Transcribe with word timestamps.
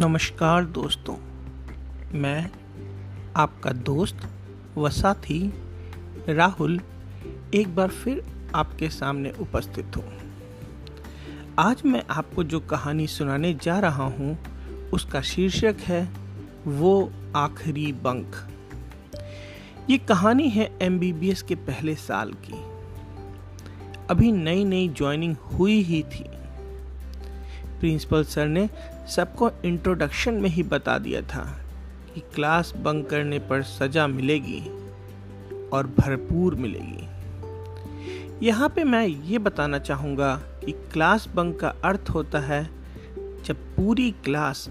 नमस्कार 0.00 0.64
दोस्तों, 0.64 1.14
मैं 2.18 2.50
आपका 3.36 3.70
दोस्त 3.70 4.20
व 4.76 4.88
साथी 4.88 5.52
राहुल 6.28 6.80
एक 7.54 7.74
बार 7.76 7.88
फिर 7.88 8.22
आपके 8.54 8.88
सामने 8.88 9.32
उपस्थित 9.40 9.96
हूँ। 9.96 10.12
आज 11.58 11.82
मैं 11.84 12.02
आपको 12.10 12.44
जो 12.44 12.60
कहानी 12.60 13.06
सुनाने 13.06 13.54
जा 13.54 13.78
रहा 13.78 14.04
हूँ, 14.04 14.38
उसका 14.92 15.20
शीर्षक 15.20 15.76
है 15.80 16.08
वो 16.66 17.12
आखिरी 17.36 17.92
बंक। 17.92 18.36
ये 19.90 19.98
कहानी 19.98 20.48
है 20.48 20.78
एमबीबीएस 20.82 21.42
के 21.42 21.54
पहले 21.54 21.94
साल 21.94 22.32
की। 22.32 22.64
अभी 24.10 24.32
नई 24.32 24.64
नई 24.64 24.88
ज्वाइनिंग 24.88 25.36
हुई 25.36 25.82
ही 25.82 26.02
थी। 26.02 26.39
प्रिंसिपल 27.80 28.24
सर 28.24 28.46
ने 28.46 28.68
सबको 29.16 29.50
इंट्रोडक्शन 29.64 30.34
में 30.34 30.48
ही 30.50 30.62
बता 30.62 30.98
दिया 30.98 31.22
था 31.22 31.44
कि 32.14 32.20
क्लास 32.34 32.72
बंक 32.76 33.08
करने 33.10 33.38
पर 33.38 33.62
सजा 33.62 34.06
मिलेगी 34.06 34.60
और 35.72 35.86
भरपूर 35.98 36.54
मिलेगी। 36.54 37.08
यहाँ 38.46 38.68
पे 38.68 38.84
मैं 38.84 39.06
ये 39.06 39.38
बताना 39.38 39.78
चाहूँगा 39.78 40.34
कि 40.64 40.72
क्लास 40.72 41.28
बंक 41.34 41.58
का 41.60 41.68
अर्थ 41.84 42.10
होता 42.10 42.38
है 42.38 42.62
जब 43.44 43.56
पूरी 43.76 44.10
क्लास 44.10 44.68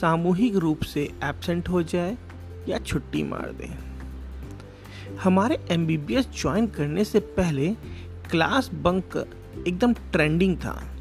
सामूहिक 0.00 0.56
रूप 0.56 0.82
से 0.82 1.02
एबसेंट 1.24 1.68
हो 1.68 1.82
जाए 1.82 2.16
या 2.68 2.78
छुट्टी 2.78 3.22
मार 3.22 3.52
दे। 3.52 3.68
हमारे 5.22 5.58
M 5.70 5.86
B 5.86 5.96
B 5.96 6.14
S 6.14 6.28
join 6.40 6.66
करने 6.66 7.04
से 7.04 7.20
पहले 7.20 7.68
क्लास 8.30 8.70
बंक 8.74 9.16
एकदम 9.68 9.92
ट्रेंडिंग 10.12 10.56
था। 10.56 10.95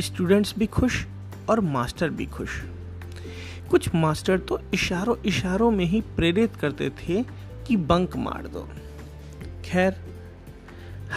स्टूडेंट्स 0.00 0.54
भी 0.58 0.66
खुश 0.66 1.06
और 1.50 1.60
मास्टर 1.60 2.10
भी 2.10 2.26
खुश। 2.26 2.62
कुछ 3.70 3.94
मास्टर 3.94 4.38
तो 4.38 4.60
इशारों 4.74 5.16
इशारों 5.26 5.70
में 5.70 5.84
ही 5.84 6.00
प्रेरित 6.00 6.56
करते 6.56 6.90
थे 6.90 7.22
कि 7.66 7.76
बंक 7.76 8.16
मार 8.16 8.46
दो। 8.46 8.68
खैर, 9.64 9.96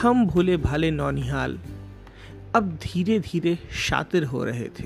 हम 0.02 0.26
भोले 0.28 0.58
भाले 0.58 0.92
नौनिहाल 0.92 1.60
अब 2.56 2.80
धीरे 2.84 3.20
धीरे 3.20 3.60
शातिर 3.72 4.24
हो 4.24 4.44
रहे 4.44 4.68
थे। 4.80 4.86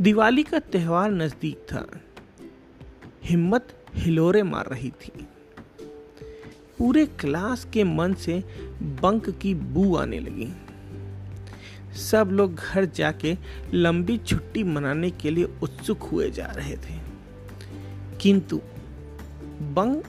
दिवाली 0.00 0.42
का 0.42 0.58
त्यौहार 0.58 1.10
नज़दीक 1.10 1.56
था। 1.56 1.86
हिम्मत 3.24 3.84
हिलोरे 3.94 4.42
मार 4.42 4.66
रही 4.66 4.90
थी। 4.90 5.26
पूरे 6.78 7.06
क्लास 7.06 7.66
के 7.72 7.84
मन 7.84 8.14
से 8.14 8.38
बंक 9.02 9.30
की 9.30 9.54
बू 9.54 9.96
आने 9.96 10.18
लगी। 10.18 10.52
सब 11.96 12.28
लोग 12.32 12.54
घर 12.54 12.84
जाके 12.84 13.36
लंबी 13.74 14.18
छुट्टी 14.18 14.62
मनाने 14.62 15.10
के 15.10 15.30
लिए 15.30 15.44
उत्सुक 15.62 16.02
हुए 16.02 16.30
जा 16.30 16.46
रहे 16.46 16.76
थे। 16.76 16.98
किंतु 18.20 18.60
बंक 19.60 20.04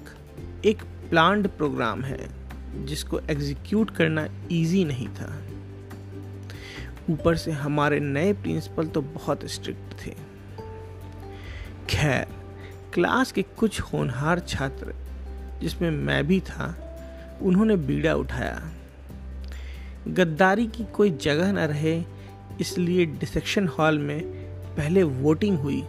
एक 0.66 0.82
प्लान्ड 0.82 1.48
प्रोग्राम 1.48 2.02
है, 2.04 2.30
जिसको 2.86 3.20
एग्जीक्यूट 3.20 3.90
करना 3.90 4.28
इजी 4.52 4.86
नहीं 4.86 5.08
था। 5.08 5.42
ऊपर 7.10 7.36
से 7.36 7.52
हमारे 7.52 8.00
नए 8.00 8.34
प्रिंसिपल 8.34 8.88
तो 8.88 9.02
बहुत 9.02 9.46
स्ट्रिक्ट 9.46 10.06
थे। 10.06 10.16
खैर 11.90 12.28
क्लास 12.94 13.32
के 13.32 13.42
कुछ 13.42 13.82
होनहार 13.82 14.40
छात्र, 14.40 14.96
जिसमें 15.62 15.92
मैं 15.92 16.28
भी 16.28 16.40
था, 16.40 16.84
उन्होंने 17.42 17.76
बीड़ा 17.76 18.16
उठाया। 18.16 18.72
गद्दारी 20.08 20.68
की 20.68 20.86
कोई 20.86 21.10
जगह 21.10 21.52
न 21.52 21.58
रहे, 21.58 22.04
इसलिए 22.62 23.06
डिसेक्शन 23.06 23.68
हॉल 23.68 24.00
में 24.00 24.22
पहले 24.76 25.04
वोटिंग 25.04 25.58
हुई 25.60 25.82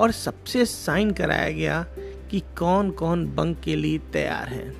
और 0.00 0.10
सबसे 0.10 0.64
साइन 0.64 1.10
कराया 1.10 1.50
गया 1.50 1.86
कि 2.30 2.40
कौन 2.58 2.90
कौन 2.90 3.34
बंक 3.34 3.60
के 3.60 3.76
लिए 3.76 3.98
तैयार 3.98 4.48
है। 4.48 4.74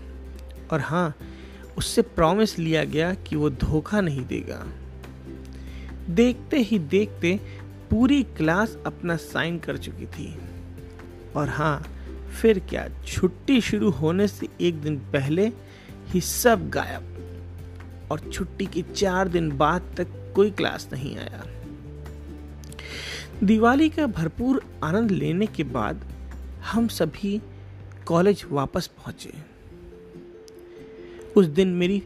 और 0.72 0.80
हाँ 0.80 1.14
उससे 1.78 2.02
प्रॉमिस 2.02 2.58
लिया 2.58 2.84
गया 2.84 3.14
कि 3.14 3.36
वो 3.36 3.50
धोखा 3.50 4.00
नहीं 4.00 4.26
देगा। 4.26 4.66
देखते 6.10 6.56
ही 6.56 6.78
देखते 6.78 7.40
पूरी 7.90 8.22
क्लास 8.22 8.76
अपना 8.86 9.16
साइन 9.16 9.58
कर 9.58 9.76
चुकी 9.76 10.06
थी। 10.06 10.38
और 11.36 11.48
हाँ 11.48 11.86
फिर 12.42 12.58
क्या 12.58 12.88
छुट्टी 13.06 13.60
शुरू 13.60 13.90
होने 13.90 14.28
से 14.28 14.48
एक 14.60 14.82
दिन 14.82 14.96
पहले 14.96 15.52
ही 16.08 16.20
सब 16.20 16.70
गायब। 16.70 17.15
और 18.10 18.30
छुट्टी 18.32 18.66
के 18.66 18.82
चार 18.82 19.28
दिन 19.28 19.56
बाद 19.56 19.94
तक 19.96 20.32
कोई 20.36 20.50
क्लास 20.50 20.88
नहीं 20.92 21.16
आया। 21.16 21.46
दिवाली 23.44 23.90
का 23.90 24.06
भरपूर 24.06 24.64
आनंद 24.84 25.10
लेने 25.10 25.46
के 25.46 25.64
बाद 25.64 26.04
हम 26.64 26.88
सभी 26.88 27.40
कॉलेज 28.06 28.44
वापस 28.50 28.86
पहुँचे। 28.86 29.32
उस 31.36 31.46
दिन 31.46 31.68
मेरी 31.68 32.02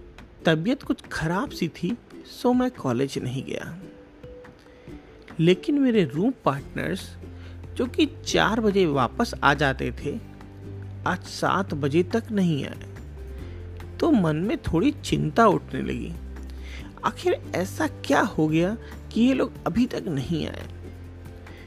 तबीयत 0.46 0.82
कुछ 0.82 1.00
खराब 1.12 1.50
सी 1.50 1.68
थी, 1.68 1.98
सो 2.42 2.52
मैं 2.52 2.70
कॉलेज 2.70 3.18
नहीं 3.18 3.44
गया। 3.44 3.80
लेकिन 5.40 5.78
मेरे 5.78 6.04
रूम 6.04 6.32
पार्टनर्स, 6.44 7.16
जो 7.74 7.86
कि 7.86 8.06
चार 8.06 8.60
बजे 8.60 8.86
वापस 8.86 9.34
आ 9.44 9.54
जाते 9.54 9.92
थे, 9.92 10.20
आज 11.06 11.18
सात 11.18 11.74
बजे 11.74 12.02
तक 12.02 12.24
नहीं 12.32 12.64
आए। 12.64 12.89
तो 14.00 14.10
मन 14.10 14.36
में 14.36 14.56
थोड़ी 14.58 14.90
चिंता 15.04 15.46
उठने 15.46 15.82
लगी। 15.82 16.12
आखिर 17.04 17.40
ऐसा 17.54 17.86
क्या 18.04 18.20
हो 18.20 18.48
गया 18.48 18.76
कि 19.12 19.20
ये 19.20 19.34
लोग 19.34 19.52
अभी 19.66 19.86
तक 19.86 20.04
नहीं 20.08 20.46
आए? 20.46 20.66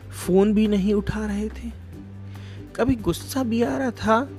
फ़ोन 0.10 0.54
भी 0.54 0.68
नहीं 0.68 0.94
उठा 0.94 1.26
रहे 1.26 1.50
थे। 1.50 1.72
कभी 2.76 2.96
गुस्सा 2.96 3.44
भी 3.44 3.62
आ 3.64 3.78
रहा 3.78 3.92
था 3.92 4.30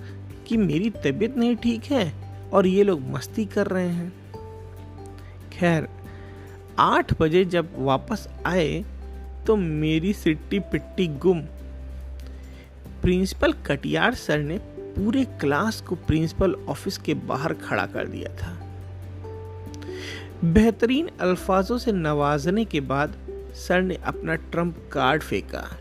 कि 0.47 0.56
मेरी 0.56 0.91
तबीयत 0.91 1.37
नहीं 1.37 1.56
ठीक 1.56 1.84
है 1.84 2.12
और 2.53 2.66
ये 2.66 2.83
लोग 2.83 3.00
मस्ती 3.10 3.44
कर 3.44 3.66
रहे 3.66 3.88
हैं। 3.88 4.12
खैर, 5.53 5.88
आठ 6.78 7.21
बजे 7.21 7.44
जब 7.44 7.69
वापस 7.77 8.28
आए 8.47 8.84
तो 9.47 9.56
मेरी 9.56 10.12
सिट्टी 10.12 10.59
पिट्टी 10.59 11.06
गुम। 11.06 11.41
प्रिंसिपल 13.03 13.53
कटियार 13.53 14.15
सर 14.15 14.38
ने 14.38 14.59
पूरे 14.97 15.25
क्लास 15.25 15.81
को 15.81 15.94
प्रिंसिपल 15.94 16.55
ऑफ़िस 16.55 16.99
के 16.99 17.15
बाहर 17.15 17.55
खड़ा 17.55 17.87
कर 17.87 18.06
दिया 18.06 18.37
था। 18.37 18.60
बेहतरीन 20.44 21.10
अल्फाजों 21.21 21.78
से 21.78 21.93
नवाजने 21.93 22.65
के 22.65 22.81
बाद 22.81 23.15
सर 23.54 23.83
ने 23.83 23.94
अपना 23.94 24.34
ट्रंप 24.34 24.91
कार्ड 24.93 25.22
फेंका। 25.22 25.77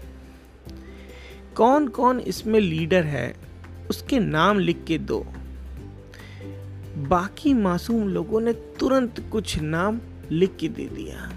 कौन 1.55 1.87
कौन 1.87 2.19
इसमें 2.19 2.59
लीडर 2.59 3.03
है, 3.03 3.35
उसके 3.89 4.19
नाम 4.19 4.59
लिख 4.59 4.83
के 4.87 4.97
दो। 4.97 5.25
बाकी 6.97 7.53
मासूम 7.53 8.07
लोगों 8.07 8.41
ने 8.41 8.53
तुरंत 8.53 9.29
कुछ 9.31 9.59
नाम 9.59 10.01
लिख 10.31 10.55
के 10.59 10.67
दे 10.67 10.85
दिया। 10.85 11.31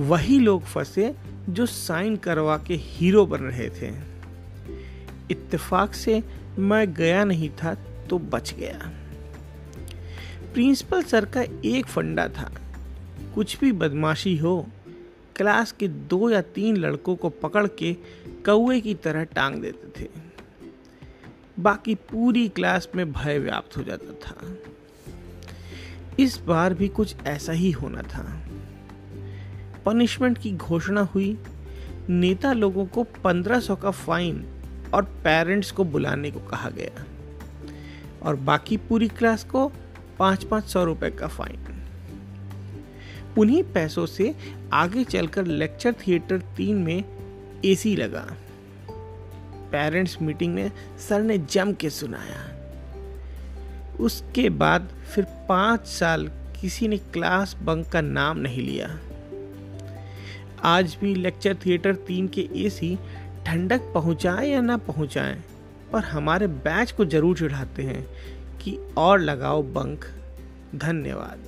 वही 0.00 0.38
लोग 0.38 0.62
फंसे 0.62 1.14
जो 1.48 1.66
साइन 1.66 2.16
करवा 2.16 2.58
के 2.58 2.74
हीरो 2.74 3.26
बन 3.26 3.38
रहे 3.38 3.70
थे। 3.70 4.09
इत्तेफाक 5.30 5.94
से 5.94 6.22
मैं 6.58 6.94
गया 6.94 7.24
नहीं 7.24 7.50
था 7.50 7.74
तो 8.10 8.18
बच 8.18 8.54
गया। 8.54 8.92
प्रिंसिपल 10.54 11.02
सर 11.02 11.24
का 11.24 11.44
एक 11.64 11.86
फंडा 11.86 12.28
था। 12.28 12.52
कुछ 13.34 13.60
भी 13.60 13.72
बदमाशी 13.72 14.36
हो, 14.36 14.66
क्लास 15.36 15.72
के 15.72 15.88
दो 15.88 16.30
या 16.30 16.40
तीन 16.40 16.76
लड़कों 16.76 17.16
को 17.16 17.28
पकड़ 17.28 17.66
के 17.66 17.94
कौए 18.46 18.80
की 18.80 18.94
तरह 18.94 19.24
टांग 19.24 19.56
देते 19.56 20.02
थे। 20.02 20.08
बाकी 21.60 21.94
पूरी 21.94 22.48
क्लास 22.48 22.88
में 22.94 23.12
भय 23.12 23.38
व्याप्त 23.38 23.76
हो 23.76 23.82
जाता 23.82 24.12
था। 24.12 24.54
इस 26.20 26.38
बार 26.38 26.74
भी 26.74 26.88
कुछ 26.88 27.16
ऐसा 27.26 27.52
ही 27.52 27.70
होना 27.70 28.02
था। 28.02 28.40
पनिशमेंट 29.86 30.38
की 30.38 30.52
घोषणा 30.52 31.00
हुई। 31.00 31.38
नेता 32.08 32.52
लोगों 32.52 32.86
को 32.86 33.04
1500 33.04 33.76
का 33.76 33.90
फाइन 33.90 34.59
और 34.94 35.02
पेरेंट्स 35.02 35.70
को 35.70 35.84
बुलाने 35.84 36.30
को 36.30 36.40
कहा 36.40 36.70
गया। 36.70 37.04
और 38.22 38.36
बाकी 38.36 38.76
पूरी 38.76 39.08
क्लास 39.08 39.44
को 39.44 39.72
पाँच 40.18 40.44
पाँच 40.44 40.64
सौ 40.64 40.84
रुपए 40.84 41.10
का 41.10 41.26
फाइन 41.26 41.66
उन्हीं 43.38 43.62
पैसों 43.62 44.06
से 44.06 44.36
आगे 44.72 45.04
चलकर 45.04 45.46
लेक्चर 45.46 45.92
थिएटर 45.92 46.38
तीन 46.38 46.76
में 46.76 47.04
एसी 47.64 47.96
लगा। 47.96 48.26
पेरेंट्स 49.72 50.22
मीटिंग 50.22 50.54
में 50.54 50.72
सर 51.08 51.22
ने 51.22 51.38
जम 51.38 51.72
के 51.72 51.90
सुनाया। 51.90 52.40
उसके 54.00 54.48
बाद 54.50 54.88
फिर 55.14 55.24
पाँच 55.48 55.86
साल 55.86 56.30
किसी 56.60 56.88
ने 56.88 56.98
क्लास 56.98 57.56
बंक 57.62 57.88
का 57.88 58.00
नाम 58.00 58.38
नहीं 58.38 58.62
लिया। 58.62 58.98
आज 60.64 60.98
भी 61.00 61.14
लेक्चर 61.14 61.56
थिएटर 61.66 61.94
तीन 61.94 62.28
के 62.28 62.48
एसी 62.54 62.98
ठंडक 63.50 63.80
पहुँचाए 63.94 64.48
या 64.48 64.60
ना 64.60 64.76
पहुँचाए, 64.76 65.42
पर 65.92 66.04
हमारे 66.04 66.46
बैच 66.46 66.90
को 66.92 67.04
ज़रूर 67.04 67.36
चढ़ाते 67.36 67.82
हैं 67.82 68.06
कि 68.58 68.78
और 68.96 69.20
लगाओ 69.20 69.62
बंक। 69.62 70.04
धन्यवाद। 70.74 71.38